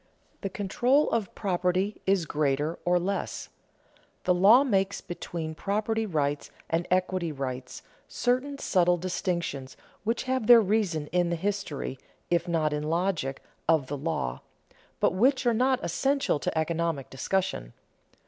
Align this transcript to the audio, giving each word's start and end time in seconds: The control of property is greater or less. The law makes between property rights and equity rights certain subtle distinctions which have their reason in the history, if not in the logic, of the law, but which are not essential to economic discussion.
The 0.41 0.49
control 0.49 1.11
of 1.11 1.35
property 1.35 2.01
is 2.07 2.25
greater 2.25 2.79
or 2.85 2.97
less. 2.97 3.49
The 4.23 4.33
law 4.33 4.63
makes 4.63 4.99
between 4.99 5.53
property 5.53 6.07
rights 6.07 6.49
and 6.71 6.87
equity 6.89 7.31
rights 7.31 7.83
certain 8.07 8.57
subtle 8.57 8.97
distinctions 8.97 9.77
which 10.03 10.23
have 10.23 10.47
their 10.47 10.59
reason 10.59 11.05
in 11.11 11.29
the 11.29 11.35
history, 11.35 11.99
if 12.31 12.47
not 12.47 12.73
in 12.73 12.81
the 12.81 12.87
logic, 12.87 13.43
of 13.69 13.85
the 13.85 13.97
law, 13.97 14.41
but 14.99 15.13
which 15.13 15.45
are 15.45 15.53
not 15.53 15.83
essential 15.85 16.39
to 16.39 16.57
economic 16.57 17.11
discussion. 17.11 17.73